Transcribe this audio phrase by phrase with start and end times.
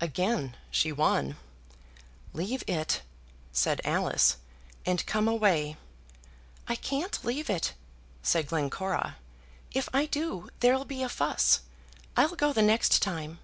[0.00, 1.36] Again she won.
[2.32, 3.02] "Leave it,"
[3.52, 4.38] said Alice,
[4.86, 5.76] "and come away."
[6.66, 7.74] "I can't leave it,"
[8.22, 9.18] said Glencora.
[9.70, 11.60] "If I do, there'll be a fuss.
[12.16, 13.38] I'll go the next time."